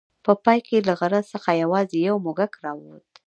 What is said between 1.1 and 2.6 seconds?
څخه یوازې یو موږک